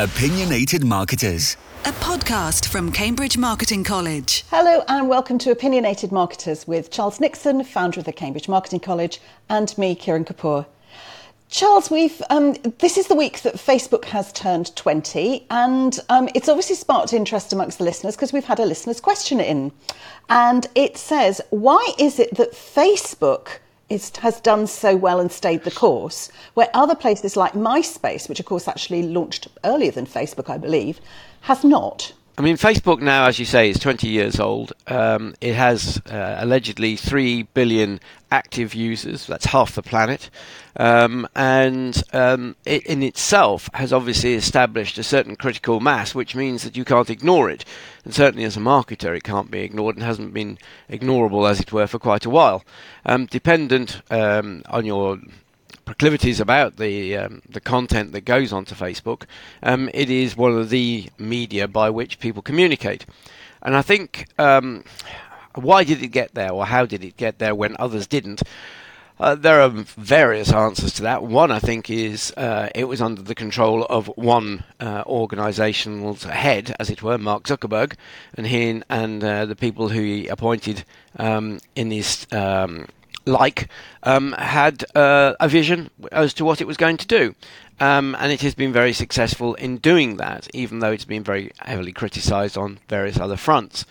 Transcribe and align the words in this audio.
Opinionated 0.00 0.82
Marketers, 0.82 1.56
a 1.84 1.92
podcast 1.92 2.66
from 2.66 2.90
Cambridge 2.90 3.38
Marketing 3.38 3.84
College. 3.84 4.44
Hello 4.50 4.82
and 4.88 5.08
welcome 5.08 5.38
to 5.38 5.52
Opinionated 5.52 6.10
Marketers 6.10 6.66
with 6.66 6.90
Charles 6.90 7.20
Nixon, 7.20 7.62
founder 7.62 8.00
of 8.00 8.04
the 8.04 8.12
Cambridge 8.12 8.48
Marketing 8.48 8.80
College, 8.80 9.20
and 9.48 9.78
me, 9.78 9.94
Kiran 9.94 10.26
Kapur. 10.26 10.66
Charles, 11.48 11.92
we've 11.92 12.20
um, 12.28 12.54
this 12.80 12.98
is 12.98 13.06
the 13.06 13.14
week 13.14 13.42
that 13.42 13.54
Facebook 13.54 14.06
has 14.06 14.32
turned 14.32 14.74
20, 14.74 15.46
and 15.50 16.00
um, 16.08 16.28
it's 16.34 16.48
obviously 16.48 16.74
sparked 16.74 17.12
interest 17.12 17.52
amongst 17.52 17.78
the 17.78 17.84
listeners 17.84 18.16
because 18.16 18.32
we've 18.32 18.46
had 18.46 18.58
a 18.58 18.66
listener's 18.66 19.00
question 19.00 19.38
in, 19.38 19.70
and 20.28 20.66
it 20.74 20.96
says, 20.96 21.40
"Why 21.50 21.94
is 22.00 22.18
it 22.18 22.34
that 22.34 22.50
Facebook?" 22.50 23.58
Is, 23.94 24.14
has 24.16 24.40
done 24.40 24.66
so 24.66 24.96
well 24.96 25.20
and 25.20 25.32
stayed 25.32 25.64
the 25.64 25.70
course, 25.70 26.30
where 26.54 26.68
other 26.74 26.94
places 26.94 27.36
like 27.36 27.52
MySpace, 27.52 28.28
which 28.28 28.40
of 28.40 28.46
course 28.46 28.68
actually 28.68 29.02
launched 29.02 29.48
earlier 29.64 29.90
than 29.90 30.06
Facebook, 30.06 30.50
I 30.50 30.58
believe, 30.58 31.00
has 31.42 31.64
not. 31.64 32.12
I 32.36 32.42
mean, 32.42 32.56
Facebook 32.56 33.00
now, 33.00 33.26
as 33.26 33.38
you 33.38 33.44
say, 33.44 33.70
is 33.70 33.78
20 33.78 34.08
years 34.08 34.40
old. 34.40 34.72
Um, 34.88 35.36
it 35.40 35.54
has 35.54 36.02
uh, 36.10 36.36
allegedly 36.40 36.96
3 36.96 37.44
billion 37.54 38.00
active 38.32 38.74
users. 38.74 39.28
That's 39.28 39.46
half 39.46 39.76
the 39.76 39.84
planet. 39.84 40.30
Um, 40.76 41.28
and 41.36 42.02
um, 42.12 42.56
it 42.64 42.84
in 42.86 43.04
itself 43.04 43.70
has 43.74 43.92
obviously 43.92 44.34
established 44.34 44.98
a 44.98 45.04
certain 45.04 45.36
critical 45.36 45.78
mass, 45.78 46.12
which 46.12 46.34
means 46.34 46.64
that 46.64 46.76
you 46.76 46.84
can't 46.84 47.08
ignore 47.08 47.50
it. 47.50 47.64
And 48.04 48.12
certainly 48.12 48.44
as 48.44 48.56
a 48.56 48.60
marketer, 48.60 49.16
it 49.16 49.22
can't 49.22 49.52
be 49.52 49.60
ignored 49.60 49.94
and 49.94 50.04
hasn't 50.04 50.34
been 50.34 50.58
ignorable, 50.90 51.48
as 51.48 51.60
it 51.60 51.72
were, 51.72 51.86
for 51.86 52.00
quite 52.00 52.24
a 52.24 52.30
while. 52.30 52.64
Um, 53.06 53.26
dependent 53.26 54.02
um, 54.10 54.64
on 54.66 54.84
your 54.84 55.20
proclivities 55.84 56.40
about 56.40 56.76
the 56.76 57.16
um, 57.16 57.42
the 57.48 57.60
content 57.60 58.12
that 58.12 58.22
goes 58.22 58.52
onto 58.52 58.74
Facebook, 58.74 59.24
um, 59.62 59.90
it 59.94 60.10
is 60.10 60.36
one 60.36 60.52
of 60.58 60.70
the 60.70 61.08
media 61.18 61.68
by 61.68 61.90
which 61.90 62.18
people 62.18 62.42
communicate. 62.42 63.06
And 63.62 63.76
I 63.76 63.82
think 63.82 64.26
um, 64.38 64.84
why 65.54 65.84
did 65.84 66.02
it 66.02 66.08
get 66.08 66.34
there, 66.34 66.52
or 66.52 66.66
how 66.66 66.86
did 66.86 67.04
it 67.04 67.16
get 67.16 67.38
there 67.38 67.54
when 67.54 67.76
others 67.78 68.06
didn't? 68.06 68.42
Uh, 69.20 69.36
there 69.36 69.60
are 69.60 69.68
various 69.68 70.52
answers 70.52 70.92
to 70.94 71.02
that. 71.02 71.22
One, 71.22 71.52
I 71.52 71.60
think, 71.60 71.88
is 71.88 72.32
uh, 72.36 72.68
it 72.74 72.84
was 72.84 73.00
under 73.00 73.22
the 73.22 73.34
control 73.34 73.84
of 73.84 74.08
one 74.16 74.64
uh, 74.80 75.04
organisational 75.04 76.20
head, 76.24 76.74
as 76.80 76.90
it 76.90 77.00
were, 77.00 77.16
Mark 77.16 77.44
Zuckerberg, 77.44 77.94
and 78.36 78.46
he 78.46 78.82
and 78.90 79.22
uh, 79.22 79.46
the 79.46 79.54
people 79.54 79.88
who 79.88 80.00
he 80.00 80.26
appointed 80.26 80.84
um, 81.16 81.60
in 81.76 81.92
his 81.92 82.26
um, 82.32 82.86
like, 83.26 83.68
um, 84.02 84.32
had 84.32 84.84
uh, 84.94 85.34
a 85.40 85.48
vision 85.48 85.90
as 86.12 86.34
to 86.34 86.44
what 86.44 86.60
it 86.60 86.66
was 86.66 86.76
going 86.76 86.96
to 86.98 87.06
do. 87.06 87.34
Um, 87.80 88.14
and 88.20 88.30
it 88.30 88.42
has 88.42 88.54
been 88.54 88.72
very 88.72 88.92
successful 88.92 89.54
in 89.54 89.78
doing 89.78 90.16
that, 90.18 90.48
even 90.54 90.78
though 90.78 90.92
it's 90.92 91.04
been 91.04 91.24
very 91.24 91.50
heavily 91.58 91.92
criticised 91.92 92.56
on 92.56 92.78
various 92.88 93.18
other 93.18 93.36
fronts. 93.36 93.84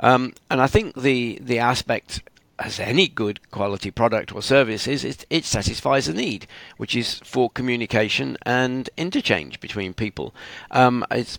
Um, 0.00 0.34
and 0.50 0.60
I 0.60 0.66
think 0.66 0.94
the 0.94 1.38
the 1.40 1.58
aspect 1.58 2.22
as 2.58 2.78
any 2.78 3.08
good 3.08 3.40
quality 3.50 3.90
product 3.90 4.34
or 4.34 4.42
service 4.42 4.86
is, 4.86 5.02
it, 5.02 5.24
it 5.30 5.44
satisfies 5.46 6.06
a 6.08 6.12
need, 6.12 6.46
which 6.76 6.94
is 6.94 7.14
for 7.24 7.48
communication 7.48 8.36
and 8.42 8.90
interchange 8.98 9.58
between 9.60 9.94
people. 9.94 10.34
Um, 10.70 11.04
it's 11.10 11.38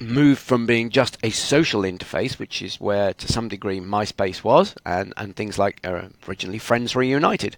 moved 0.00 0.40
from 0.40 0.66
being 0.66 0.90
just 0.90 1.18
a 1.22 1.30
social 1.30 1.82
interface, 1.82 2.38
which 2.38 2.62
is 2.62 2.80
where 2.80 3.12
to 3.14 3.32
some 3.32 3.48
degree 3.48 3.80
MySpace 3.80 4.44
was, 4.44 4.74
and, 4.84 5.12
and 5.16 5.34
things 5.34 5.58
like 5.58 5.80
uh, 5.84 6.08
originally 6.28 6.58
Friends 6.58 6.94
Reunited. 6.96 7.56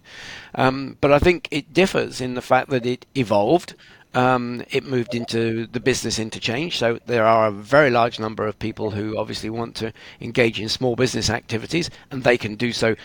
Um, 0.55 0.97
but 1.01 1.11
I 1.11 1.19
think 1.19 1.47
it 1.51 1.73
differs 1.73 2.21
in 2.21 2.33
the 2.33 2.41
fact 2.41 2.69
that 2.69 2.85
it 2.85 3.05
evolved. 3.15 3.75
Um, 4.13 4.63
it 4.71 4.83
moved 4.83 5.13
into 5.13 5.67
the 5.67 5.79
business 5.79 6.17
interchange, 6.17 6.77
so 6.77 6.99
there 7.05 7.25
are 7.25 7.47
a 7.47 7.51
very 7.51 7.91
large 7.91 8.19
number 8.19 8.47
of 8.47 8.57
people 8.57 8.91
who 8.91 9.17
obviously 9.17 9.49
want 9.49 9.75
to 9.75 9.93
engage 10.21 10.59
in 10.59 10.69
small 10.69 10.95
business 10.95 11.29
activities, 11.29 11.89
and 12.09 12.23
they 12.23 12.37
can 12.37 12.55
do 12.55 12.71
so 12.71 12.95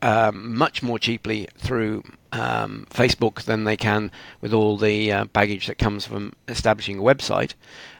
um, 0.00 0.56
much 0.56 0.82
more 0.82 0.98
cheaply 0.98 1.48
through 1.56 2.04
um, 2.32 2.86
Facebook 2.90 3.42
than 3.42 3.64
they 3.64 3.76
can 3.76 4.10
with 4.40 4.52
all 4.52 4.76
the 4.76 5.12
uh, 5.12 5.24
baggage 5.26 5.66
that 5.66 5.78
comes 5.78 6.06
from 6.06 6.32
establishing 6.48 6.98
a 6.98 7.02
website. 7.02 7.54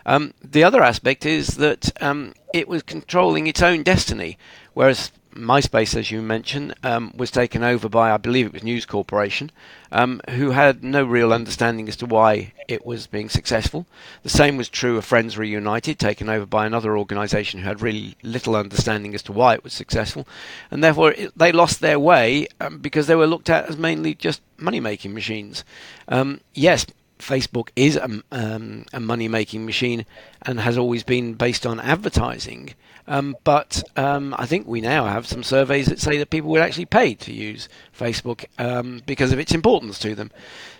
Um, 0.06 0.34
the 0.42 0.64
other 0.64 0.82
aspect 0.82 1.26
is 1.26 1.56
that 1.56 1.90
um, 2.02 2.32
it 2.52 2.68
was 2.68 2.82
controlling 2.82 3.46
its 3.46 3.62
own 3.62 3.82
destiny, 3.82 4.38
whereas 4.74 5.12
MySpace, 5.34 5.96
as 5.96 6.10
you 6.10 6.22
mentioned, 6.22 6.74
um, 6.82 7.12
was 7.16 7.30
taken 7.30 7.62
over 7.62 7.88
by, 7.88 8.10
I 8.10 8.16
believe 8.16 8.46
it 8.46 8.52
was 8.52 8.62
News 8.62 8.84
Corporation, 8.84 9.50
um, 9.90 10.20
who 10.30 10.50
had 10.50 10.84
no 10.84 11.04
real 11.04 11.32
understanding 11.32 11.88
as 11.88 11.96
to 11.96 12.06
why 12.06 12.52
it 12.68 12.84
was 12.84 13.06
being 13.06 13.28
successful. 13.28 13.86
The 14.22 14.28
same 14.28 14.56
was 14.56 14.68
true 14.68 14.98
of 14.98 15.04
Friends 15.04 15.38
Reunited, 15.38 15.98
taken 15.98 16.28
over 16.28 16.46
by 16.46 16.66
another 16.66 16.96
organisation 16.96 17.60
who 17.60 17.66
had 17.66 17.80
really 17.80 18.16
little 18.22 18.56
understanding 18.56 19.14
as 19.14 19.22
to 19.24 19.32
why 19.32 19.54
it 19.54 19.64
was 19.64 19.72
successful, 19.72 20.26
and 20.70 20.84
therefore 20.84 21.12
it, 21.12 21.36
they 21.36 21.52
lost 21.52 21.80
their 21.80 21.98
way 21.98 22.46
um, 22.60 22.78
because 22.78 23.06
they 23.06 23.16
were 23.16 23.26
looked 23.26 23.50
at 23.50 23.68
as 23.68 23.76
mainly 23.76 24.14
just 24.14 24.42
money-making 24.58 25.14
machines. 25.14 25.64
Um, 26.08 26.40
yes, 26.54 26.86
Facebook 27.22 27.68
is 27.76 27.96
a, 27.96 28.22
um, 28.32 28.84
a 28.92 29.00
money 29.00 29.28
making 29.28 29.64
machine 29.64 30.04
and 30.42 30.60
has 30.60 30.76
always 30.76 31.04
been 31.04 31.34
based 31.34 31.64
on 31.64 31.78
advertising. 31.80 32.74
Um, 33.06 33.36
but 33.44 33.82
um, 33.96 34.34
I 34.38 34.46
think 34.46 34.66
we 34.66 34.80
now 34.80 35.06
have 35.06 35.26
some 35.26 35.42
surveys 35.42 35.86
that 35.86 36.00
say 36.00 36.18
that 36.18 36.30
people 36.30 36.50
would 36.50 36.60
actually 36.60 36.86
pay 36.86 37.14
to 37.14 37.32
use 37.32 37.68
Facebook 37.96 38.44
um, 38.58 39.02
because 39.06 39.32
of 39.32 39.38
its 39.38 39.52
importance 39.52 39.98
to 40.00 40.14
them. 40.14 40.30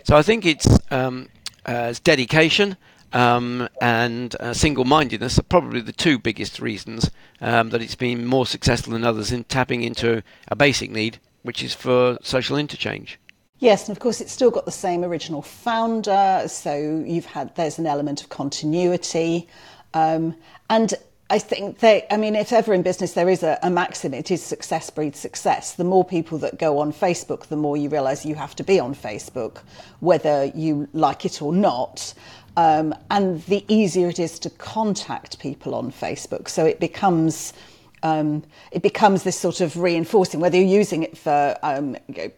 So 0.05 0.17
I 0.17 0.23
think 0.23 0.45
it's, 0.45 0.69
um, 0.91 1.29
uh, 1.67 1.89
it's 1.91 2.01
dedication. 2.01 2.77
Um, 3.15 3.69
and 3.83 4.35
uh, 4.41 4.55
single 4.55 4.87
mindedness 4.87 5.39
are 5.39 5.43
probably 5.43 5.83
the 5.83 5.93
two 5.93 6.19
biggest 6.19 6.61
reasons 6.61 7.11
that 7.41 7.83
it's 7.83 7.95
been 7.95 8.25
more 8.25 8.47
successful 8.47 8.95
than 8.95 9.05
others 9.05 9.31
in 9.31 9.45
tapping 9.45 9.83
into 9.83 10.23
a 10.49 10.57
basic 10.57 10.91
need, 10.91 11.19
which 11.43 11.63
is 11.63 11.75
for 11.75 12.17
social 12.23 12.57
interchange. 12.57 13.19
Yes, 13.63 13.87
and 13.87 13.97
of 13.97 14.01
course 14.01 14.21
it's 14.21 14.33
still 14.33 14.51
got 14.51 14.65
the 14.65 14.73
same 14.73 15.05
original 15.05 15.41
founder, 15.41 16.43
so 16.49 17.05
you've 17.07 17.27
had 17.27 17.55
there's 17.55 17.79
an 17.79 17.87
element 17.87 18.21
of 18.21 18.29
continuity, 18.29 19.47
um, 19.95 20.35
and 20.69 20.93
I 21.31 21.39
think 21.39 21.79
they, 21.79 22.05
I 22.11 22.17
mean, 22.17 22.35
if 22.35 22.53
ever 22.53 22.75
in 22.75 22.83
business 22.83 23.13
there 23.13 23.29
is 23.29 23.45
a, 23.45 23.61
a, 23.63 23.71
maxim, 23.71 24.15
it 24.15 24.33
is 24.33 24.43
success 24.43 24.91
breeds 24.91 25.21
success. 25.21 25.75
The 25.75 25.85
more 25.85 26.05
people 26.05 26.39
that 26.39 26.59
go 26.59 26.81
on 26.81 26.93
Facebook, 26.93 27.47
the 27.47 27.57
more 27.57 27.77
you 27.77 27.89
realise 27.89 28.27
you 28.27 28.35
have 28.35 28.57
to 28.57 28.65
be 28.65 28.81
on 28.81 28.97
Facebook, 28.97 29.59
whether 30.01 30.47
you 30.57 30.89
like 30.93 31.25
it 31.25 31.41
or 31.41 31.53
not. 31.53 32.15
Um, 32.57 32.93
and 33.13 33.45
the 33.45 33.65
easier 33.69 34.09
it 34.09 34.19
is 34.19 34.41
to 34.41 34.51
contact 34.51 35.39
people 35.39 35.77
on 35.77 35.93
Facebook. 35.93 36.49
So 36.49 36.67
it 36.67 36.81
becomes 36.81 37.53
um, 38.03 38.43
it 38.71 38.83
becomes 38.83 39.23
this 39.23 39.39
sort 39.39 39.61
of 39.61 39.77
reinforcing, 39.77 40.41
whether 40.41 40.57
you're 40.57 40.79
using 40.79 41.03
it 41.03 41.17
for 41.17 41.57
um, 41.63 41.97
you 42.09 42.15
know, 42.17 42.31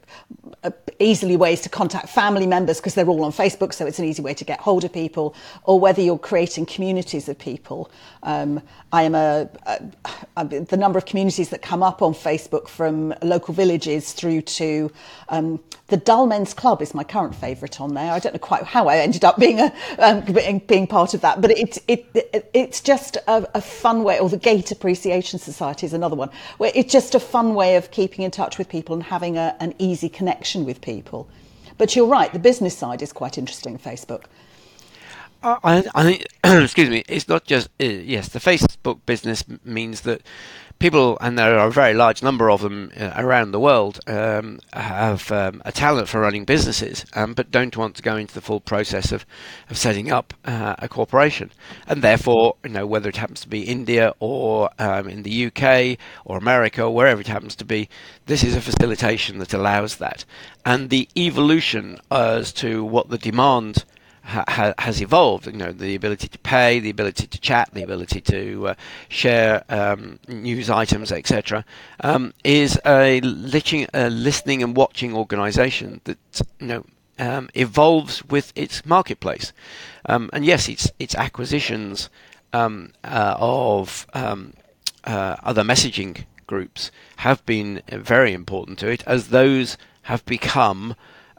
uh, 0.62 0.70
easily 0.98 1.36
ways 1.36 1.60
to 1.62 1.68
contact 1.68 2.08
family 2.08 2.46
members 2.46 2.78
because 2.78 2.94
they're 2.94 3.08
all 3.08 3.24
on 3.24 3.32
Facebook, 3.32 3.72
so 3.72 3.86
it's 3.86 3.98
an 3.98 4.04
easy 4.04 4.22
way 4.22 4.34
to 4.34 4.44
get 4.44 4.60
hold 4.60 4.84
of 4.84 4.92
people, 4.92 5.34
or 5.64 5.80
whether 5.80 6.02
you're 6.02 6.18
creating 6.18 6.66
communities 6.66 7.28
of 7.28 7.38
people. 7.38 7.90
Um, 8.22 8.62
I 8.92 9.02
am 9.02 9.14
a, 9.14 9.48
a, 9.66 9.80
a, 10.36 10.44
the 10.44 10.76
number 10.76 10.98
of 10.98 11.06
communities 11.06 11.48
that 11.50 11.62
come 11.62 11.82
up 11.82 12.02
on 12.02 12.14
Facebook 12.14 12.68
from 12.68 13.14
local 13.22 13.54
villages 13.54 14.12
through 14.12 14.42
to 14.42 14.90
um, 15.28 15.60
the 15.88 15.96
Dull 15.96 16.26
Men's 16.26 16.54
Club 16.54 16.80
is 16.80 16.94
my 16.94 17.04
current 17.04 17.34
favourite 17.34 17.80
on 17.80 17.94
there. 17.94 18.12
I 18.12 18.18
don't 18.18 18.32
know 18.32 18.38
quite 18.38 18.64
how 18.64 18.88
I 18.88 18.98
ended 18.98 19.24
up 19.24 19.38
being 19.38 19.60
um, 19.98 20.20
being, 20.22 20.58
being 20.60 20.86
part 20.86 21.14
of 21.14 21.20
that, 21.22 21.40
but 21.40 21.50
it, 21.50 21.78
it, 21.88 22.06
it 22.14 22.50
it's 22.54 22.80
just 22.80 23.16
a, 23.28 23.48
a 23.54 23.60
fun 23.60 24.02
way. 24.02 24.18
Or 24.18 24.28
the 24.28 24.36
Gate 24.36 24.70
Appreciation 24.70 25.38
Society 25.38 25.53
is 25.60 25.92
another 25.92 26.16
one, 26.16 26.30
where 26.58 26.72
it's 26.74 26.92
just 26.92 27.14
a 27.14 27.20
fun 27.20 27.54
way 27.54 27.76
of 27.76 27.90
keeping 27.90 28.24
in 28.24 28.30
touch 28.30 28.58
with 28.58 28.68
people 28.68 28.94
and 28.94 29.02
having 29.02 29.36
a, 29.36 29.56
an 29.60 29.74
easy 29.78 30.08
connection 30.08 30.64
with 30.64 30.80
people. 30.80 31.28
But 31.78 31.96
you're 31.96 32.06
right, 32.06 32.32
the 32.32 32.38
business 32.38 32.76
side 32.76 33.02
is 33.02 33.12
quite 33.12 33.38
interesting. 33.38 33.78
Facebook. 33.78 34.24
I, 35.44 35.84
I 35.94 36.02
think, 36.02 36.26
excuse 36.44 36.88
me, 36.88 37.04
it's 37.08 37.28
not 37.28 37.44
just 37.44 37.68
uh, 37.80 37.84
yes. 37.84 38.28
The 38.28 38.38
Facebook 38.38 39.00
business 39.04 39.44
means 39.64 40.02
that 40.02 40.22
people, 40.78 41.16
and 41.20 41.38
there 41.38 41.58
are 41.58 41.68
a 41.68 41.72
very 41.72 41.94
large 41.94 42.22
number 42.22 42.50
of 42.50 42.60
them 42.60 42.90
uh, 42.96 43.12
around 43.16 43.52
the 43.52 43.60
world, 43.60 44.00
um, 44.06 44.60
have 44.72 45.30
um, 45.32 45.62
a 45.64 45.72
talent 45.72 46.08
for 46.08 46.20
running 46.20 46.44
businesses, 46.44 47.06
um, 47.14 47.34
but 47.34 47.50
don't 47.50 47.76
want 47.76 47.96
to 47.96 48.02
go 48.02 48.16
into 48.16 48.34
the 48.34 48.40
full 48.40 48.60
process 48.60 49.12
of, 49.12 49.24
of 49.70 49.78
setting 49.78 50.12
up 50.12 50.34
uh, 50.44 50.74
a 50.78 50.88
corporation. 50.88 51.50
And 51.86 52.02
therefore, 52.02 52.56
you 52.64 52.70
know, 52.70 52.86
whether 52.86 53.08
it 53.08 53.16
happens 53.16 53.40
to 53.40 53.48
be 53.48 53.62
India 53.62 54.14
or 54.20 54.70
um, 54.78 55.08
in 55.08 55.22
the 55.22 55.46
UK 55.46 55.98
or 56.24 56.36
America 56.36 56.82
or 56.82 56.94
wherever 56.94 57.20
it 57.20 57.28
happens 57.28 57.56
to 57.56 57.64
be, 57.64 57.88
this 58.26 58.44
is 58.44 58.54
a 58.54 58.60
facilitation 58.60 59.38
that 59.38 59.54
allows 59.54 59.96
that. 59.96 60.24
And 60.66 60.90
the 60.90 61.08
evolution 61.16 61.98
as 62.10 62.52
to 62.54 62.84
what 62.84 63.10
the 63.10 63.18
demand 63.18 63.84
ha- 64.24 64.74
has 64.78 65.00
evolved. 65.00 65.46
You 65.46 65.52
know, 65.52 65.72
the 65.72 65.94
ability 65.94 66.28
to 66.28 66.38
pay, 66.38 66.80
the 66.80 66.90
ability 66.90 67.26
to 67.26 67.40
chat, 67.40 67.70
the 67.72 67.82
ability 67.82 68.20
to 68.22 68.68
uh, 68.68 68.74
share 69.08 69.64
um, 69.68 70.18
news 70.28 70.70
items, 70.70 71.12
etc., 71.12 71.64
um, 72.00 72.32
is 72.42 72.80
a, 72.84 73.20
listening, 73.20 73.86
a 73.94 74.10
listening 74.10 74.62
and 74.62 74.76
watching 74.76 75.14
organisation 75.14 76.00
that 76.04 76.18
you 76.58 76.66
know 76.66 76.84
um, 77.18 77.48
evolves 77.54 78.24
with 78.24 78.52
its 78.56 78.84
marketplace. 78.84 79.52
Um, 80.06 80.30
and 80.32 80.44
yes, 80.44 80.68
its 80.68 80.90
its 80.98 81.14
acquisitions 81.14 82.10
um, 82.52 82.92
uh, 83.02 83.36
of 83.38 84.06
um, 84.14 84.54
uh, 85.04 85.36
other 85.42 85.62
messaging 85.62 86.24
groups 86.46 86.90
have 87.16 87.44
been 87.46 87.82
very 87.88 88.32
important 88.32 88.78
to 88.78 88.88
it, 88.88 89.02
as 89.06 89.28
those 89.28 89.76
have 90.02 90.24
become 90.26 90.94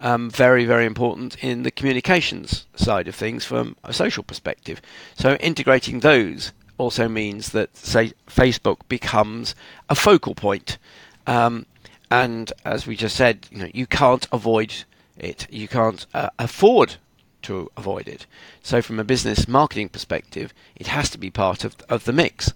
um, 0.05 0.29
very, 0.29 0.65
very 0.65 0.85
important 0.85 1.43
in 1.43 1.63
the 1.63 1.71
communications 1.71 2.67
side 2.75 3.07
of 3.07 3.15
things 3.15 3.43
from 3.43 3.75
a 3.83 3.91
social 3.91 4.21
perspective. 4.23 4.79
So 5.15 5.33
integrating 5.37 6.01
those 6.01 6.51
also 6.77 7.09
means 7.09 7.49
that, 7.53 7.75
say, 7.75 8.13
Facebook 8.27 8.77
becomes 8.87 9.55
a 9.89 9.95
focal 9.95 10.35
point. 10.35 10.77
Um, 11.25 11.65
and 12.11 12.53
as 12.63 12.85
we 12.85 12.95
just 12.95 13.15
said, 13.15 13.47
you 13.49 13.57
know, 13.57 13.71
you 13.73 13.87
can't 13.87 14.27
avoid 14.31 14.75
it. 15.17 15.47
You 15.49 15.67
can't 15.67 16.05
uh, 16.13 16.29
afford 16.37 16.97
to 17.41 17.71
avoid 17.75 18.07
it. 18.07 18.27
So, 18.61 18.83
from 18.83 18.99
a 18.99 19.03
business 19.03 19.47
marketing 19.47 19.89
perspective, 19.89 20.53
it 20.75 20.87
has 20.87 21.09
to 21.11 21.17
be 21.17 21.31
part 21.31 21.63
of 21.63 21.75
of 21.89 22.05
the 22.05 22.13
mix. 22.13 22.53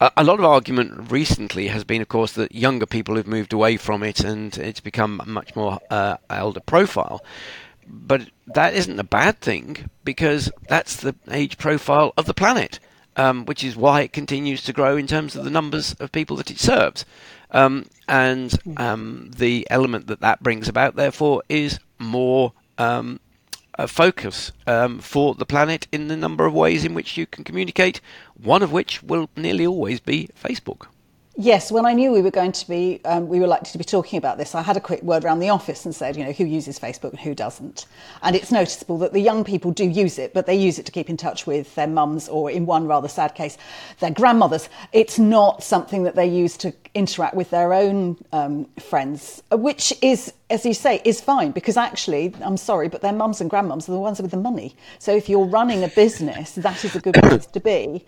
A, 0.00 0.22
lot 0.22 0.38
of 0.38 0.44
argument 0.44 1.10
recently 1.10 1.68
has 1.68 1.82
been, 1.82 2.00
of 2.00 2.08
course, 2.08 2.32
that 2.32 2.54
younger 2.54 2.86
people 2.86 3.16
have 3.16 3.26
moved 3.26 3.52
away 3.52 3.76
from 3.76 4.04
it 4.04 4.20
and 4.20 4.56
it's 4.56 4.78
become 4.78 5.20
much 5.26 5.56
more 5.56 5.80
uh, 5.90 6.18
elder 6.30 6.60
profile. 6.60 7.24
But 7.84 8.30
that 8.46 8.74
isn't 8.74 9.00
a 9.00 9.04
bad 9.04 9.40
thing 9.40 9.90
because 10.04 10.52
that's 10.68 10.96
the 10.96 11.16
age 11.30 11.58
profile 11.58 12.12
of 12.16 12.26
the 12.26 12.34
planet. 12.34 12.78
Um, 13.16 13.46
which 13.46 13.64
is 13.64 13.74
why 13.74 14.02
it 14.02 14.12
continues 14.12 14.62
to 14.62 14.72
grow 14.72 14.96
in 14.96 15.08
terms 15.08 15.34
of 15.34 15.42
the 15.42 15.50
numbers 15.50 15.92
of 15.94 16.12
people 16.12 16.36
that 16.36 16.52
it 16.52 16.60
serves. 16.60 17.04
Um, 17.50 17.86
and 18.06 18.56
um, 18.76 19.32
the 19.36 19.66
element 19.68 20.06
that 20.06 20.20
that 20.20 20.40
brings 20.40 20.68
about, 20.68 20.94
therefore, 20.94 21.42
is 21.48 21.80
more 21.98 22.52
um, 23.78 23.86
focus 23.86 24.52
um, 24.66 24.98
for 24.98 25.34
the 25.34 25.46
planet 25.46 25.86
in 25.92 26.08
the 26.08 26.16
number 26.16 26.44
of 26.44 26.52
ways 26.52 26.84
in 26.84 26.94
which 26.94 27.16
you 27.16 27.26
can 27.26 27.44
communicate, 27.44 28.00
one 28.34 28.62
of 28.62 28.72
which 28.72 29.02
will 29.02 29.30
nearly 29.36 29.66
always 29.66 30.00
be 30.00 30.28
Facebook. 30.42 30.86
Yes, 31.40 31.70
when 31.70 31.86
I 31.86 31.92
knew 31.92 32.10
we 32.10 32.20
were 32.20 32.32
going 32.32 32.50
to 32.50 32.66
be, 32.66 33.00
um, 33.04 33.28
we 33.28 33.38
were 33.38 33.46
likely 33.46 33.70
to 33.70 33.78
be 33.78 33.84
talking 33.84 34.18
about 34.18 34.38
this, 34.38 34.56
I 34.56 34.62
had 34.62 34.76
a 34.76 34.80
quick 34.80 35.04
word 35.04 35.24
around 35.24 35.38
the 35.38 35.50
office 35.50 35.84
and 35.84 35.94
said, 35.94 36.16
you 36.16 36.24
know, 36.24 36.32
who 36.32 36.44
uses 36.44 36.80
Facebook 36.80 37.10
and 37.10 37.20
who 37.20 37.32
doesn't. 37.32 37.86
And 38.24 38.34
it's 38.34 38.50
noticeable 38.50 38.98
that 38.98 39.12
the 39.12 39.20
young 39.20 39.44
people 39.44 39.70
do 39.70 39.84
use 39.84 40.18
it, 40.18 40.34
but 40.34 40.46
they 40.46 40.56
use 40.56 40.80
it 40.80 40.86
to 40.86 40.90
keep 40.90 41.08
in 41.08 41.16
touch 41.16 41.46
with 41.46 41.72
their 41.76 41.86
mums 41.86 42.28
or, 42.28 42.50
in 42.50 42.66
one 42.66 42.88
rather 42.88 43.06
sad 43.06 43.36
case, 43.36 43.56
their 44.00 44.10
grandmothers. 44.10 44.68
It's 44.92 45.16
not 45.16 45.62
something 45.62 46.02
that 46.02 46.16
they 46.16 46.26
use 46.26 46.56
to 46.56 46.74
interact 46.92 47.36
with 47.36 47.50
their 47.50 47.72
own 47.72 48.16
um, 48.32 48.64
friends, 48.80 49.40
which 49.52 49.92
is, 50.02 50.32
as 50.50 50.66
you 50.66 50.74
say, 50.74 51.00
is 51.04 51.20
fine 51.20 51.52
because 51.52 51.76
actually, 51.76 52.34
I'm 52.40 52.56
sorry, 52.56 52.88
but 52.88 53.00
their 53.00 53.12
mums 53.12 53.40
and 53.40 53.48
grandmums 53.48 53.88
are 53.88 53.92
the 53.92 54.00
ones 54.00 54.20
with 54.20 54.32
the 54.32 54.38
money. 54.38 54.74
So 54.98 55.14
if 55.14 55.28
you're 55.28 55.46
running 55.46 55.84
a 55.84 55.88
business, 55.88 56.56
that 56.56 56.84
is 56.84 56.96
a 56.96 57.00
good 57.00 57.14
place 57.14 57.46
to 57.46 57.60
be. 57.60 58.04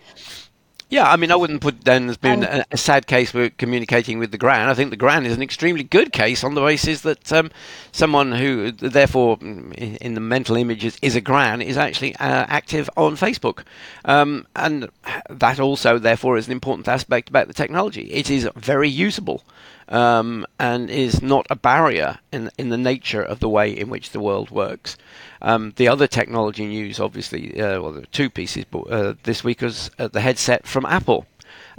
Yeah, 0.91 1.09
I 1.09 1.15
mean, 1.15 1.31
I 1.31 1.37
wouldn't 1.37 1.61
put 1.61 1.85
down 1.85 2.09
as 2.09 2.17
being 2.17 2.43
a, 2.43 2.65
a, 2.69 2.75
sad 2.75 3.07
case 3.07 3.31
for 3.31 3.49
communicating 3.51 4.19
with 4.19 4.31
the 4.31 4.37
Gran. 4.37 4.67
I 4.67 4.73
think 4.73 4.89
the 4.89 4.97
Gran 4.97 5.25
is 5.25 5.33
an 5.33 5.41
extremely 5.41 5.83
good 5.83 6.11
case 6.11 6.43
on 6.43 6.53
the 6.53 6.59
basis 6.59 6.99
that 7.01 7.31
um, 7.31 7.49
someone 7.93 8.33
who, 8.33 8.73
therefore, 8.73 9.37
in 9.39 10.15
the 10.15 10.19
mental 10.19 10.57
images, 10.57 10.97
is 11.01 11.15
a 11.15 11.21
Gran 11.21 11.61
is 11.61 11.77
actually 11.77 12.13
uh, 12.17 12.45
active 12.49 12.89
on 12.97 13.15
Facebook. 13.15 13.63
Um, 14.03 14.45
and 14.53 14.89
that 15.29 15.61
also, 15.61 15.97
therefore, 15.97 16.35
is 16.35 16.47
an 16.47 16.51
important 16.51 16.89
aspect 16.89 17.29
about 17.29 17.47
the 17.47 17.53
technology. 17.53 18.11
It 18.11 18.29
is 18.29 18.49
very 18.57 18.89
usable. 18.89 19.43
Um, 19.91 20.47
and 20.57 20.89
is 20.89 21.21
not 21.21 21.45
a 21.49 21.55
barrier 21.55 22.19
in 22.31 22.49
in 22.57 22.69
the 22.69 22.77
nature 22.77 23.21
of 23.21 23.41
the 23.41 23.49
way 23.49 23.69
in 23.77 23.89
which 23.89 24.11
the 24.11 24.21
world 24.21 24.49
works. 24.49 24.97
Um, 25.41 25.73
the 25.75 25.89
other 25.89 26.07
technology 26.07 26.65
news, 26.65 26.99
obviously, 26.99 27.59
uh, 27.59 27.81
well, 27.81 27.91
there 27.91 28.03
are 28.03 28.17
two 28.17 28.29
pieces 28.29 28.65
uh, 28.73 29.13
this 29.23 29.43
week 29.43 29.61
was 29.61 29.91
uh, 29.99 30.07
the 30.07 30.21
headset 30.21 30.65
from 30.65 30.85
Apple. 30.85 31.25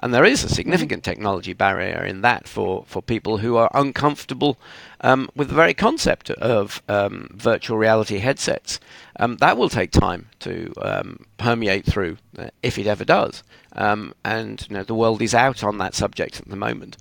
And 0.02 0.12
there 0.12 0.24
is 0.24 0.42
a 0.42 0.48
significant 0.48 1.04
technology 1.04 1.52
barrier 1.52 2.04
in 2.04 2.22
that 2.22 2.48
for, 2.48 2.84
for 2.88 3.00
people 3.00 3.38
who 3.38 3.56
are 3.56 3.70
uncomfortable 3.72 4.58
um, 5.00 5.30
with 5.36 5.48
the 5.48 5.54
very 5.54 5.74
concept 5.74 6.30
of 6.30 6.82
um, 6.88 7.28
virtual 7.34 7.78
reality 7.78 8.18
headsets. 8.18 8.80
Um, 9.20 9.36
that 9.36 9.56
will 9.56 9.68
take 9.68 9.92
time 9.92 10.28
to 10.40 10.72
um, 10.82 11.24
permeate 11.38 11.86
through, 11.86 12.18
uh, 12.36 12.48
if 12.64 12.78
it 12.78 12.88
ever 12.88 13.04
does. 13.04 13.44
Um, 13.76 14.12
and 14.24 14.66
you 14.68 14.76
know, 14.76 14.82
the 14.82 14.94
world 14.94 15.22
is 15.22 15.34
out 15.34 15.62
on 15.62 15.78
that 15.78 15.94
subject 15.94 16.40
at 16.40 16.48
the 16.48 16.56
moment. 16.56 16.96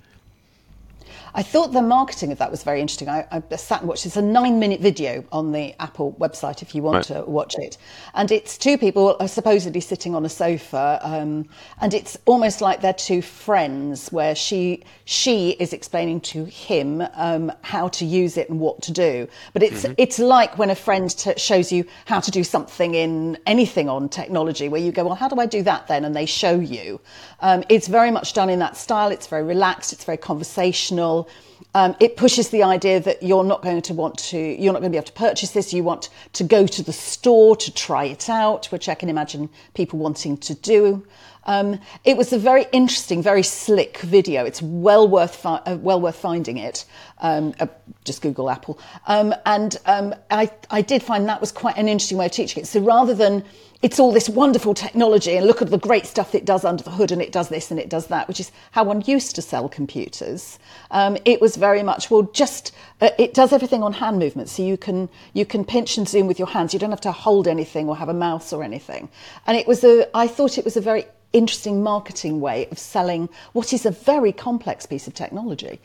I 1.33 1.43
thought 1.43 1.71
the 1.71 1.81
marketing 1.81 2.31
of 2.31 2.37
that 2.39 2.51
was 2.51 2.63
very 2.63 2.81
interesting. 2.81 3.09
I, 3.09 3.25
I 3.31 3.55
sat 3.55 3.81
and 3.81 3.89
watched. 3.89 4.05
It's 4.05 4.17
a 4.17 4.21
nine-minute 4.21 4.81
video 4.81 5.23
on 5.31 5.51
the 5.51 5.73
Apple 5.79 6.13
website 6.19 6.61
if 6.61 6.75
you 6.75 6.81
want 6.81 7.09
right. 7.09 7.17
to 7.17 7.23
watch 7.29 7.55
it, 7.57 7.77
and 8.13 8.31
it's 8.31 8.57
two 8.57 8.77
people 8.77 9.15
supposedly 9.27 9.81
sitting 9.81 10.15
on 10.15 10.25
a 10.25 10.29
sofa, 10.29 10.99
um, 11.01 11.47
and 11.79 11.93
it's 11.93 12.17
almost 12.25 12.61
like 12.61 12.81
they're 12.81 12.93
two 12.93 13.21
friends, 13.21 14.11
where 14.11 14.35
she 14.35 14.83
she 15.05 15.51
is 15.51 15.73
explaining 15.73 16.21
to 16.21 16.45
him 16.45 17.01
um, 17.13 17.51
how 17.61 17.87
to 17.89 18.05
use 18.05 18.37
it 18.37 18.49
and 18.49 18.59
what 18.59 18.81
to 18.81 18.91
do. 18.91 19.27
But 19.53 19.63
it's 19.63 19.83
mm-hmm. 19.83 19.93
it's 19.97 20.19
like 20.19 20.57
when 20.57 20.69
a 20.69 20.75
friend 20.75 21.09
t- 21.09 21.33
shows 21.37 21.71
you 21.71 21.85
how 22.05 22.19
to 22.19 22.31
do 22.31 22.43
something 22.43 22.93
in 22.93 23.37
anything 23.45 23.89
on 23.89 24.09
technology, 24.09 24.67
where 24.69 24.81
you 24.81 24.91
go, 24.91 25.05
well, 25.05 25.15
how 25.15 25.27
do 25.27 25.39
I 25.39 25.45
do 25.45 25.63
that 25.63 25.87
then? 25.87 26.05
And 26.05 26.15
they 26.15 26.25
show 26.25 26.59
you. 26.59 26.99
Um, 27.39 27.63
it's 27.69 27.87
very 27.87 28.11
much 28.11 28.33
done 28.33 28.49
in 28.49 28.59
that 28.59 28.75
style. 28.75 29.11
It's 29.11 29.27
very 29.27 29.43
relaxed. 29.43 29.93
It's 29.93 30.03
very 30.03 30.17
conversational 30.17 31.20
well 31.21 31.50
um, 31.73 31.95
it 31.99 32.17
pushes 32.17 32.49
the 32.49 32.63
idea 32.63 32.99
that 32.99 33.23
you're 33.23 33.43
not 33.43 33.61
going 33.61 33.81
to 33.83 33.93
want 33.93 34.17
to, 34.17 34.37
you're 34.37 34.73
not 34.73 34.79
going 34.79 34.91
to 34.91 34.95
be 34.95 34.97
able 34.97 35.07
to 35.07 35.13
purchase 35.13 35.51
this. 35.51 35.73
You 35.73 35.83
want 35.83 36.09
to 36.33 36.43
go 36.43 36.67
to 36.67 36.83
the 36.83 36.93
store 36.93 37.55
to 37.55 37.73
try 37.73 38.05
it 38.05 38.29
out, 38.29 38.67
which 38.67 38.89
I 38.89 38.95
can 38.95 39.09
imagine 39.09 39.49
people 39.73 39.99
wanting 39.99 40.37
to 40.37 40.53
do. 40.55 41.05
Um, 41.45 41.79
it 42.03 42.17
was 42.17 42.33
a 42.33 42.37
very 42.37 42.65
interesting, 42.71 43.23
very 43.23 43.43
slick 43.43 43.97
video. 43.99 44.45
It's 44.45 44.61
well 44.61 45.07
worth 45.07 45.35
fi- 45.35 45.61
uh, 45.65 45.77
well 45.81 45.99
worth 45.99 46.15
finding 46.17 46.57
it. 46.57 46.85
Um, 47.19 47.53
uh, 47.59 47.67
just 48.03 48.21
Google 48.21 48.49
Apple, 48.49 48.79
um, 49.07 49.33
and 49.45 49.77
um, 49.85 50.13
I 50.29 50.51
I 50.69 50.81
did 50.81 51.01
find 51.01 51.27
that 51.27 51.41
was 51.41 51.51
quite 51.51 51.77
an 51.77 51.87
interesting 51.87 52.17
way 52.17 52.27
of 52.27 52.31
teaching 52.31 52.61
it. 52.61 52.67
So 52.67 52.79
rather 52.79 53.15
than 53.15 53.43
it's 53.81 53.99
all 53.99 54.11
this 54.11 54.29
wonderful 54.29 54.75
technology 54.75 55.35
and 55.35 55.47
look 55.47 55.61
at 55.61 55.71
the 55.71 55.77
great 55.77 56.05
stuff 56.05 56.35
it 56.35 56.45
does 56.45 56.63
under 56.63 56.83
the 56.83 56.91
hood 56.91 57.11
and 57.11 57.21
it 57.21 57.31
does 57.31 57.49
this 57.49 57.71
and 57.71 57.79
it 57.79 57.89
does 57.89 58.07
that, 58.07 58.27
which 58.27 58.39
is 58.39 58.51
how 58.71 58.83
one 58.83 59.01
used 59.07 59.35
to 59.35 59.41
sell 59.41 59.67
computers. 59.67 60.59
Um, 60.91 61.17
it 61.25 61.41
was 61.41 61.50
very 61.55 61.83
much 61.83 62.11
well, 62.11 62.23
just 62.23 62.73
uh, 63.01 63.09
it 63.17 63.33
does 63.33 63.53
everything 63.53 63.83
on 63.83 63.93
hand 63.93 64.19
movement, 64.19 64.49
so 64.49 64.63
you 64.63 64.77
can 64.77 65.09
you 65.33 65.45
can 65.45 65.65
pinch 65.65 65.97
and 65.97 66.07
zoom 66.07 66.27
with 66.27 66.39
your 66.39 66.47
hands. 66.47 66.73
You 66.73 66.79
don't 66.79 66.91
have 66.91 67.01
to 67.01 67.11
hold 67.11 67.47
anything 67.47 67.87
or 67.89 67.95
have 67.95 68.09
a 68.09 68.13
mouse 68.13 68.53
or 68.53 68.63
anything. 68.63 69.09
And 69.47 69.57
it 69.57 69.67
was 69.67 69.83
a 69.83 70.09
I 70.15 70.27
thought 70.27 70.57
it 70.57 70.65
was 70.65 70.77
a 70.77 70.81
very 70.81 71.05
interesting 71.33 71.81
marketing 71.81 72.41
way 72.41 72.67
of 72.71 72.77
selling 72.77 73.29
what 73.53 73.73
is 73.73 73.85
a 73.85 73.91
very 73.91 74.31
complex 74.31 74.85
piece 74.85 75.07
of 75.07 75.13
technology. 75.13 75.79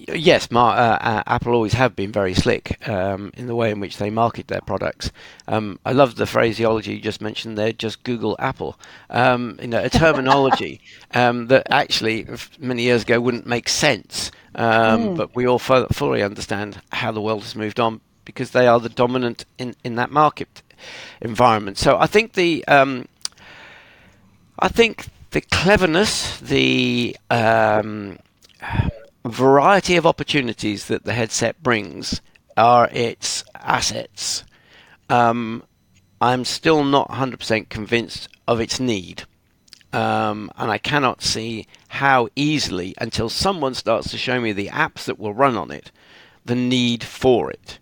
Yes, 0.00 0.48
uh, 0.52 0.58
uh, 0.58 1.22
Apple 1.26 1.54
always 1.54 1.72
have 1.72 1.96
been 1.96 2.12
very 2.12 2.32
slick 2.32 2.88
um, 2.88 3.32
in 3.36 3.48
the 3.48 3.56
way 3.56 3.72
in 3.72 3.80
which 3.80 3.96
they 3.96 4.10
market 4.10 4.46
their 4.46 4.60
products. 4.60 5.10
Um, 5.48 5.80
I 5.84 5.90
love 5.90 6.14
the 6.14 6.24
phraseology 6.26 6.94
you 6.94 7.00
just 7.00 7.20
mentioned 7.20 7.58
there. 7.58 7.72
Just 7.72 8.04
Google 8.04 8.36
Apple. 8.38 8.78
Um, 9.10 9.58
you 9.60 9.66
know, 9.66 9.82
a 9.82 9.90
terminology 9.90 10.80
um, 11.14 11.48
that 11.48 11.66
actually 11.68 12.28
many 12.60 12.84
years 12.84 13.02
ago 13.02 13.20
wouldn't 13.20 13.46
make 13.46 13.68
sense, 13.68 14.30
mm. 14.54 15.16
but 15.16 15.34
we 15.34 15.48
all 15.48 15.60
f- 15.60 15.88
fully 15.90 16.22
understand 16.22 16.80
how 16.92 17.10
the 17.10 17.20
world 17.20 17.42
has 17.42 17.56
moved 17.56 17.80
on 17.80 18.00
because 18.24 18.52
they 18.52 18.68
are 18.68 18.78
the 18.78 18.88
dominant 18.88 19.46
in, 19.58 19.74
in 19.82 19.96
that 19.96 20.12
market 20.12 20.62
environment. 21.20 21.76
So 21.76 21.98
I 21.98 22.06
think 22.06 22.34
the 22.34 22.64
um, 22.68 23.08
I 24.60 24.68
think 24.68 25.06
the 25.30 25.40
cleverness, 25.40 26.38
the 26.38 27.16
um, 27.30 28.18
variety 29.28 29.96
of 29.96 30.06
opportunities 30.06 30.86
that 30.86 31.04
the 31.04 31.12
headset 31.12 31.62
brings 31.62 32.20
are 32.56 32.88
its 32.92 33.44
assets. 33.54 34.44
Um, 35.08 35.62
I'm 36.20 36.44
still 36.44 36.84
not 36.84 37.08
100% 37.10 37.68
convinced 37.68 38.28
of 38.46 38.60
its 38.60 38.80
need. 38.80 39.24
Um, 39.92 40.50
and 40.56 40.70
I 40.70 40.78
cannot 40.78 41.22
see 41.22 41.66
how 41.88 42.28
easily, 42.36 42.94
until 42.98 43.28
someone 43.28 43.74
starts 43.74 44.10
to 44.10 44.18
show 44.18 44.40
me 44.40 44.52
the 44.52 44.68
apps 44.68 45.04
that 45.04 45.18
will 45.18 45.32
run 45.32 45.56
on 45.56 45.70
it, 45.70 45.90
the 46.44 46.54
need 46.54 47.02
for 47.02 47.50
it. 47.50 47.78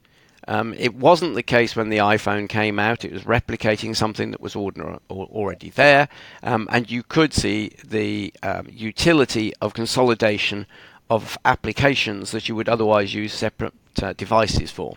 Um, 0.49 0.75
it 0.75 0.95
wasn't 0.95 1.35
the 1.35 1.43
case 1.43 1.75
when 1.75 1.88
the 1.88 1.97
iPhone 1.99 2.49
came 2.49 2.79
out. 2.79 3.05
It 3.05 3.12
was 3.12 3.25
replicating 3.25 3.97
something 3.97 4.31
that 4.31 4.41
was 4.41 4.55
ordinary, 4.55 4.99
already 5.11 5.71
there, 5.71 6.09
um, 6.45 6.69
and 6.71 6.88
you 6.88 7.03
could 7.03 7.33
see 7.33 7.73
the 7.85 8.33
um, 8.45 8.69
utility 8.71 9.53
of 9.61 9.75
consolidation 9.75 10.67
of 11.09 11.39
applications 11.45 12.33
that 12.33 12.49
you 12.49 12.55
would 12.55 12.69
otherwise 12.69 13.15
use 13.15 13.33
separate 13.33 13.75
uh, 14.03 14.13
devices 14.15 14.71
for. 14.71 14.97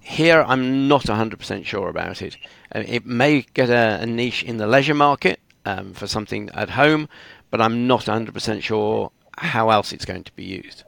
Here, 0.00 0.44
I'm 0.46 0.86
not 0.86 1.04
100% 1.04 1.64
sure 1.64 1.88
about 1.88 2.22
it. 2.22 2.36
Uh, 2.74 2.84
it 2.86 3.06
may 3.06 3.46
get 3.54 3.70
a, 3.70 3.98
a, 4.02 4.06
niche 4.06 4.42
in 4.42 4.58
the 4.58 4.66
leisure 4.66 4.94
market 4.94 5.40
um, 5.64 5.94
for 5.94 6.06
something 6.06 6.50
at 6.54 6.70
home, 6.70 7.08
but 7.50 7.60
I'm 7.60 7.86
not 7.86 8.04
100% 8.04 8.62
sure 8.62 9.10
how 9.38 9.70
else 9.70 9.92
it's 9.92 10.04
going 10.04 10.24
to 10.24 10.32
be 10.32 10.44
used. 10.44 10.84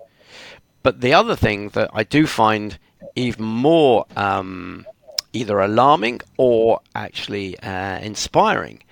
But 0.83 1.01
the 1.01 1.15
other 1.15 1.35
thing 1.35 1.71
that 1.71 1.91
I 1.93 2.05
do 2.05 2.27
find 2.27 2.79
even 3.15 3.45
more 3.45 4.07
um, 4.17 4.87
either 5.33 5.59
alarming 5.59 6.21
or 6.37 6.81
actually 6.95 7.59
uh, 7.61 7.99
inspiring 8.01 8.83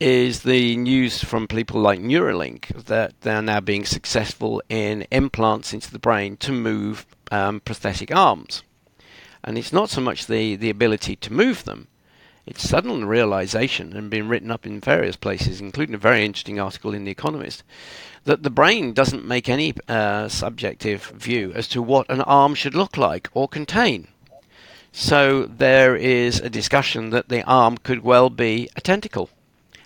is 0.00 0.42
the 0.44 0.76
news 0.78 1.22
from 1.22 1.46
people 1.46 1.80
like 1.80 2.00
Neuralink 2.00 2.86
that 2.86 3.20
they're 3.20 3.42
now 3.42 3.60
being 3.60 3.84
successful 3.84 4.62
in 4.70 5.06
implants 5.10 5.74
into 5.74 5.92
the 5.92 5.98
brain 5.98 6.38
to 6.38 6.52
move 6.52 7.06
um, 7.30 7.60
prosthetic 7.60 8.14
arms. 8.14 8.62
And 9.44 9.58
it's 9.58 9.72
not 9.72 9.90
so 9.90 10.00
much 10.00 10.26
the, 10.26 10.56
the 10.56 10.70
ability 10.70 11.16
to 11.16 11.32
move 11.32 11.64
them, 11.64 11.88
it's 12.46 12.68
sudden 12.68 13.04
realization 13.04 13.94
and 13.94 14.10
been 14.10 14.28
written 14.28 14.50
up 14.50 14.66
in 14.66 14.80
various 14.80 15.16
places, 15.16 15.60
including 15.60 15.94
a 15.94 15.98
very 15.98 16.24
interesting 16.24 16.58
article 16.58 16.94
in 16.94 17.04
The 17.04 17.10
Economist, 17.10 17.62
that 18.24 18.42
the 18.42 18.50
brain 18.50 18.92
doesn't 18.92 19.24
make 19.24 19.48
any 19.48 19.74
uh, 19.86 20.28
subjective 20.28 21.04
view 21.08 21.52
as 21.54 21.68
to 21.68 21.82
what 21.82 22.10
an 22.10 22.22
arm 22.22 22.54
should 22.54 22.74
look 22.74 22.96
like 22.96 23.28
or 23.34 23.46
contain. 23.46 24.08
So 24.92 25.44
there 25.44 25.94
is 25.94 26.40
a 26.40 26.50
discussion 26.50 27.10
that 27.10 27.28
the 27.28 27.44
arm 27.44 27.76
could 27.78 28.02
well 28.02 28.30
be 28.30 28.68
a 28.74 28.80
tentacle. 28.80 29.30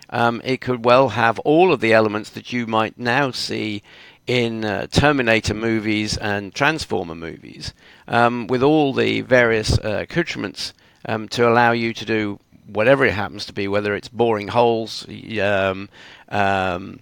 Um, 0.09 0.41
it 0.43 0.61
could 0.61 0.85
well 0.85 1.09
have 1.09 1.39
all 1.39 1.73
of 1.73 1.79
the 1.79 1.93
elements 1.93 2.29
that 2.31 2.53
you 2.53 2.67
might 2.67 2.97
now 2.97 3.31
see 3.31 3.81
in 4.27 4.65
uh, 4.65 4.87
Terminator 4.87 5.53
movies 5.53 6.17
and 6.17 6.53
Transformer 6.53 7.15
movies, 7.15 7.73
um, 8.07 8.47
with 8.47 8.63
all 8.63 8.93
the 8.93 9.21
various 9.21 9.77
uh, 9.79 9.99
accoutrements 10.01 10.73
um, 11.05 11.27
to 11.29 11.47
allow 11.47 11.71
you 11.71 11.93
to 11.93 12.05
do 12.05 12.39
whatever 12.65 13.05
it 13.05 13.13
happens 13.13 13.45
to 13.45 13.53
be, 13.53 13.67
whether 13.67 13.95
it's 13.95 14.07
boring 14.07 14.47
holes, 14.47 15.05
um, 15.39 15.89
um, 16.29 16.99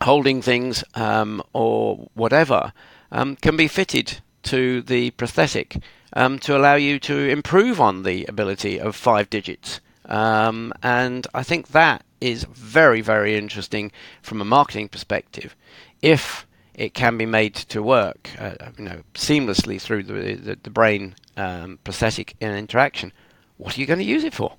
holding 0.00 0.40
things, 0.40 0.82
um, 0.94 1.42
or 1.52 2.08
whatever, 2.14 2.72
can 3.10 3.56
be 3.56 3.68
fitted 3.68 4.20
to 4.42 4.80
the 4.80 5.10
prosthetic 5.12 5.76
to 6.14 6.56
allow 6.56 6.74
you 6.74 6.98
to 6.98 7.28
improve 7.28 7.78
on 7.78 8.02
the 8.02 8.24
ability 8.24 8.80
of 8.80 8.96
five 8.96 9.28
digits. 9.28 9.80
Um, 10.06 10.72
and 10.82 11.26
I 11.34 11.42
think 11.42 11.68
that 11.68 12.04
is 12.20 12.44
very, 12.44 13.00
very 13.00 13.36
interesting 13.36 13.92
from 14.22 14.40
a 14.40 14.44
marketing 14.44 14.88
perspective. 14.88 15.54
If 16.00 16.46
it 16.74 16.94
can 16.94 17.18
be 17.18 17.26
made 17.26 17.54
to 17.54 17.82
work, 17.82 18.30
uh, 18.38 18.54
you 18.78 18.84
know, 18.84 19.02
seamlessly 19.14 19.80
through 19.80 20.04
the 20.04 20.34
the, 20.34 20.58
the 20.62 20.70
brain 20.70 21.14
um, 21.36 21.78
prosthetic 21.84 22.34
interaction, 22.40 23.12
what 23.58 23.76
are 23.76 23.80
you 23.80 23.86
going 23.86 23.98
to 23.98 24.04
use 24.04 24.24
it 24.24 24.34
for? 24.34 24.56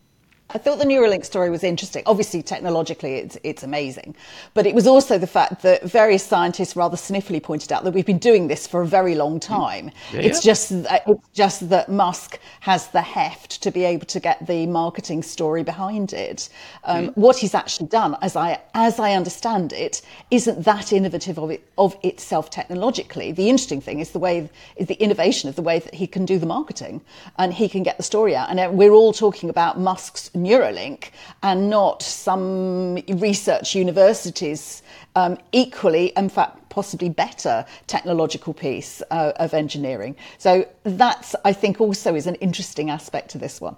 I 0.53 0.59
thought 0.59 0.77
the 0.77 0.85
Neuralink 0.85 1.25
story 1.25 1.49
was 1.49 1.63
interesting. 1.63 2.03
Obviously, 2.05 2.43
technologically, 2.43 3.15
it's, 3.15 3.37
it's 3.43 3.63
amazing. 3.63 4.15
But 4.53 4.67
it 4.67 4.75
was 4.75 4.85
also 4.85 5.17
the 5.17 5.27
fact 5.27 5.63
that 5.63 5.83
various 5.83 6.23
scientists 6.23 6.75
rather 6.75 6.95
sniffily 6.95 7.41
pointed 7.41 7.71
out 7.71 7.83
that 7.83 7.93
we've 7.93 8.05
been 8.05 8.19
doing 8.19 8.47
this 8.47 8.67
for 8.67 8.81
a 8.81 8.87
very 8.87 9.15
long 9.15 9.39
time. 9.39 9.91
Yeah, 10.11 10.21
it's. 10.21 10.43
Just, 10.43 10.71
it's 10.71 11.29
just 11.33 11.69
that 11.69 11.89
Musk 11.89 12.37
has 12.59 12.87
the 12.87 13.01
heft 13.01 13.61
to 13.63 13.71
be 13.71 13.85
able 13.85 14.05
to 14.07 14.19
get 14.19 14.45
the 14.45 14.67
marketing 14.67 15.23
story 15.23 15.63
behind 15.63 16.13
it. 16.13 16.49
Um, 16.83 17.07
mm. 17.07 17.17
What 17.17 17.37
he's 17.37 17.55
actually 17.55 17.87
done, 17.87 18.17
as 18.21 18.35
I, 18.35 18.59
as 18.73 18.99
I 18.99 19.13
understand 19.13 19.73
it, 19.73 20.01
isn't 20.31 20.63
that 20.65 20.91
innovative 20.91 21.39
of, 21.39 21.49
it, 21.49 21.65
of 21.77 21.95
itself 22.03 22.49
technologically. 22.49 23.31
The 23.31 23.49
interesting 23.49 23.81
thing 23.81 23.99
is 23.99 24.11
the 24.11 24.19
way, 24.19 24.49
is 24.75 24.87
the 24.87 25.01
innovation 25.01 25.49
of 25.49 25.55
the 25.55 25.61
way 25.61 25.79
that 25.79 25.93
he 25.93 26.07
can 26.07 26.25
do 26.25 26.37
the 26.37 26.45
marketing 26.45 27.01
and 27.37 27.53
he 27.53 27.69
can 27.69 27.83
get 27.83 27.97
the 27.97 28.03
story 28.03 28.35
out. 28.35 28.49
And 28.49 28.59
uh, 28.59 28.69
we're 28.71 28.91
all 28.91 29.13
talking 29.13 29.49
about 29.49 29.79
Musk's 29.79 30.29
Neuralink 30.43 31.09
and 31.41 31.69
not 31.69 32.01
some 32.01 32.95
research 33.07 33.75
universities 33.75 34.83
um, 35.15 35.37
equally, 35.51 36.11
in 36.17 36.29
fact, 36.29 36.69
possibly 36.69 37.09
better 37.09 37.65
technological 37.87 38.53
piece 38.53 39.01
uh, 39.11 39.31
of 39.35 39.53
engineering. 39.53 40.15
So 40.37 40.67
that's, 40.83 41.35
I 41.45 41.53
think, 41.53 41.79
also 41.79 42.15
is 42.15 42.27
an 42.27 42.35
interesting 42.35 42.89
aspect 42.89 43.29
to 43.31 43.37
this 43.37 43.61
one. 43.61 43.77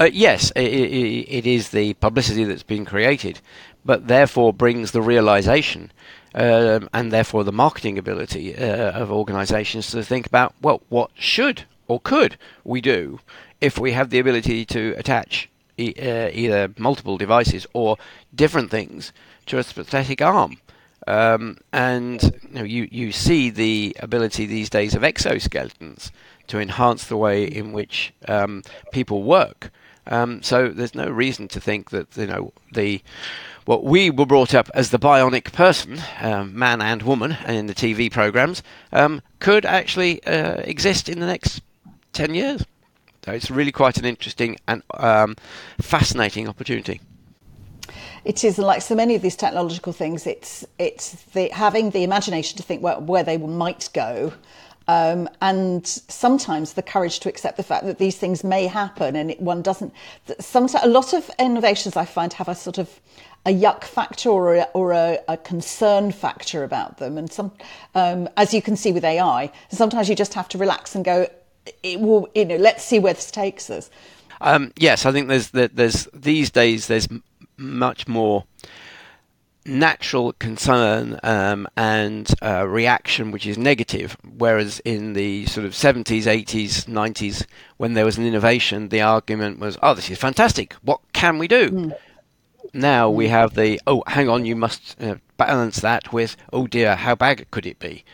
Uh, 0.00 0.08
yes, 0.12 0.52
it, 0.52 0.62
it, 0.62 1.28
it 1.28 1.46
is 1.46 1.70
the 1.70 1.94
publicity 1.94 2.44
that's 2.44 2.62
been 2.62 2.84
created, 2.84 3.40
but 3.84 4.06
therefore 4.06 4.52
brings 4.52 4.92
the 4.92 5.02
realization 5.02 5.90
um, 6.34 6.88
and 6.92 7.10
therefore 7.10 7.42
the 7.42 7.52
marketing 7.52 7.98
ability 7.98 8.56
uh, 8.56 8.92
of 8.92 9.10
organizations 9.10 9.90
to 9.90 10.02
think 10.02 10.26
about, 10.26 10.54
well, 10.62 10.82
what 10.88 11.10
should 11.14 11.64
or 11.88 12.00
could 12.00 12.36
we 12.64 12.80
do 12.80 13.18
if 13.60 13.78
we 13.78 13.92
have 13.92 14.10
the 14.10 14.18
ability 14.18 14.64
to 14.66 14.94
attach 14.96 15.50
e- 15.78 15.94
uh, 15.98 16.30
either 16.32 16.72
multiple 16.76 17.16
devices 17.16 17.66
or 17.72 17.96
different 18.34 18.70
things 18.70 19.12
to 19.46 19.58
a 19.58 19.64
prosthetic 19.64 20.20
arm. 20.20 20.58
Um, 21.06 21.58
and 21.72 22.22
you, 22.22 22.54
know, 22.54 22.64
you, 22.64 22.88
you 22.90 23.12
see 23.12 23.48
the 23.48 23.96
ability 24.00 24.44
these 24.44 24.68
days 24.68 24.94
of 24.94 25.02
exoskeletons 25.02 26.10
to 26.48 26.58
enhance 26.58 27.06
the 27.06 27.16
way 27.16 27.44
in 27.44 27.72
which 27.72 28.12
um, 28.26 28.62
people 28.92 29.22
work. 29.22 29.70
Um, 30.06 30.42
so 30.42 30.68
there's 30.68 30.94
no 30.94 31.08
reason 31.08 31.48
to 31.48 31.60
think 31.60 31.90
that 31.90 32.16
you 32.16 32.26
know 32.26 32.52
the 32.72 33.02
what 33.66 33.84
we 33.84 34.08
were 34.08 34.24
brought 34.24 34.54
up 34.54 34.70
as 34.74 34.90
the 34.90 34.98
bionic 34.98 35.52
person, 35.52 36.00
um, 36.20 36.58
man 36.58 36.80
and 36.80 37.02
woman, 37.02 37.36
in 37.46 37.66
the 37.66 37.74
TV 37.74 38.10
programs, 38.10 38.62
um, 38.92 39.20
could 39.38 39.66
actually 39.66 40.24
uh, 40.24 40.56
exist 40.64 41.08
in 41.10 41.20
the 41.20 41.26
next 41.26 41.60
ten 42.14 42.34
years. 42.34 42.64
So 43.24 43.32
it's 43.32 43.50
really 43.50 43.72
quite 43.72 43.98
an 43.98 44.04
interesting 44.04 44.58
and 44.66 44.82
um, 44.94 45.36
fascinating 45.80 46.48
opportunity. 46.48 47.00
It 48.24 48.44
is 48.44 48.58
like 48.58 48.82
so 48.82 48.94
many 48.94 49.14
of 49.14 49.22
these 49.22 49.36
technological 49.36 49.92
things. 49.92 50.26
It's 50.26 50.66
it's 50.78 51.12
the, 51.32 51.48
having 51.48 51.90
the 51.90 52.04
imagination 52.04 52.56
to 52.58 52.62
think 52.62 52.82
where, 52.82 52.98
where 52.98 53.22
they 53.22 53.38
might 53.38 53.88
go, 53.94 54.32
um, 54.86 55.28
and 55.40 55.86
sometimes 55.86 56.72
the 56.72 56.82
courage 56.82 57.20
to 57.20 57.28
accept 57.28 57.56
the 57.56 57.62
fact 57.62 57.84
that 57.84 57.98
these 57.98 58.16
things 58.16 58.42
may 58.42 58.66
happen, 58.66 59.16
and 59.16 59.30
it, 59.30 59.40
one 59.40 59.62
doesn't. 59.62 59.92
Sometimes 60.40 60.84
a 60.84 60.88
lot 60.88 61.12
of 61.12 61.30
innovations 61.38 61.96
I 61.96 62.04
find 62.04 62.32
have 62.34 62.48
a 62.48 62.54
sort 62.54 62.78
of 62.78 63.00
a 63.46 63.50
yuck 63.50 63.84
factor 63.84 64.30
or 64.30 64.56
a, 64.56 64.68
or 64.74 64.92
a, 64.92 65.18
a 65.28 65.36
concern 65.36 66.12
factor 66.12 66.64
about 66.64 66.98
them, 66.98 67.16
and 67.18 67.32
some, 67.32 67.52
um, 67.94 68.28
as 68.36 68.52
you 68.52 68.60
can 68.60 68.76
see 68.76 68.92
with 68.92 69.04
AI, 69.04 69.52
sometimes 69.70 70.08
you 70.08 70.14
just 70.14 70.34
have 70.34 70.48
to 70.48 70.58
relax 70.58 70.94
and 70.94 71.04
go 71.04 71.28
it 71.82 72.00
will, 72.00 72.28
you 72.34 72.44
know, 72.44 72.56
let's 72.56 72.84
see 72.84 72.98
where 72.98 73.14
this 73.14 73.30
takes 73.30 73.70
us. 73.70 73.90
Um, 74.40 74.72
yes, 74.76 75.04
I 75.04 75.12
think 75.12 75.28
there's 75.28 75.50
that 75.50 75.76
there's 75.76 76.08
these 76.14 76.50
days 76.50 76.86
there's 76.86 77.08
much 77.56 78.06
more 78.06 78.44
natural 79.68 80.32
concern 80.34 81.20
um, 81.22 81.68
and 81.76 82.32
uh, 82.42 82.66
reaction 82.66 83.30
which 83.30 83.46
is 83.46 83.58
negative, 83.58 84.16
whereas 84.36 84.80
in 84.80 85.12
the 85.12 85.44
sort 85.46 85.66
of 85.66 85.72
70s, 85.72 86.22
80s, 86.22 86.86
90s, 86.86 87.44
when 87.76 87.94
there 87.94 88.04
was 88.04 88.16
an 88.16 88.26
innovation, 88.26 88.88
the 88.88 89.02
argument 89.02 89.58
was, 89.58 89.76
"Oh, 89.82 89.94
this 89.94 90.10
is 90.10 90.18
fantastic! 90.18 90.74
What 90.82 91.00
can 91.12 91.38
we 91.38 91.48
do?" 91.48 91.70
Mm. 91.70 91.96
Now 92.72 93.10
we 93.10 93.28
have 93.28 93.54
the, 93.54 93.80
"Oh, 93.86 94.02
hang 94.06 94.28
on, 94.28 94.44
you 94.44 94.56
must 94.56 95.00
uh, 95.00 95.16
balance 95.36 95.80
that 95.80 96.12
with, 96.12 96.36
oh 96.52 96.66
dear, 96.66 96.96
how 96.96 97.14
bad 97.14 97.50
could 97.50 97.66
it 97.66 97.78
be?" 97.78 98.04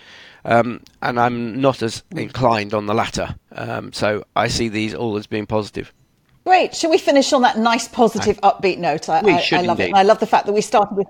Um, 0.44 0.82
and 1.00 1.18
I'm 1.18 1.60
not 1.60 1.82
as 1.82 2.02
inclined 2.10 2.74
on 2.74 2.86
the 2.86 2.94
latter. 2.94 3.34
Um, 3.52 3.92
so 3.92 4.24
I 4.36 4.48
see 4.48 4.68
these 4.68 4.94
all 4.94 5.16
as 5.16 5.26
being 5.26 5.46
positive. 5.46 5.92
Great. 6.44 6.74
Shall 6.74 6.90
we 6.90 6.98
finish 6.98 7.32
on 7.32 7.40
that 7.42 7.56
nice, 7.56 7.88
positive, 7.88 8.38
upbeat 8.42 8.76
note? 8.76 9.08
I, 9.08 9.22
we 9.22 9.32
I, 9.32 9.40
should 9.40 9.60
I 9.60 9.62
love 9.62 9.80
indeed. 9.80 9.84
it. 9.84 9.88
And 9.88 9.96
I 9.96 10.02
love 10.02 10.20
the 10.20 10.26
fact 10.26 10.44
that 10.44 10.52
we 10.52 10.60
started 10.60 10.94
with 10.94 11.06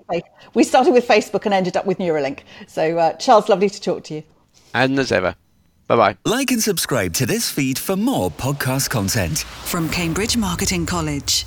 we 0.53 0.63
started 0.63 0.93
with 0.93 1.05
Facebook 1.05 1.43
and 1.43 1.53
ended 1.53 1.75
up 1.75 1.85
with 1.85 1.97
Neuralink. 1.97 2.39
So, 2.67 2.97
uh, 2.97 3.13
Charles, 3.13 3.49
lovely 3.49 3.69
to 3.69 3.81
talk 3.81 4.05
to 4.05 4.15
you. 4.15 4.23
And 4.73 4.97
as 4.97 5.11
ever. 5.11 5.35
Bye 5.87 5.95
bye. 5.97 6.17
Like 6.25 6.51
and 6.51 6.61
subscribe 6.61 7.13
to 7.15 7.25
this 7.25 7.51
feed 7.51 7.77
for 7.77 7.95
more 7.95 8.31
podcast 8.31 8.89
content 8.89 9.39
from 9.39 9.89
Cambridge 9.89 10.35
Marketing 10.35 10.85
College. 10.85 11.45